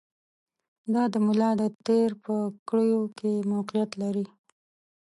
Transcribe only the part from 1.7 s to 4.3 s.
تېر په کړیو کې موقعیت لري.